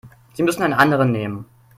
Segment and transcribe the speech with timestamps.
[0.33, 1.45] Sie müssen einen anderen nehmen.